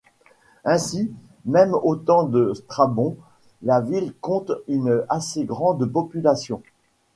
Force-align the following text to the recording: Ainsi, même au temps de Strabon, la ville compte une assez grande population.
Ainsi, 0.65 1.11
même 1.45 1.75
au 1.83 1.95
temps 1.95 2.23
de 2.23 2.55
Strabon, 2.55 3.17
la 3.61 3.81
ville 3.81 4.15
compte 4.19 4.51
une 4.67 5.05
assez 5.09 5.45
grande 5.45 5.85
population. 5.85 6.63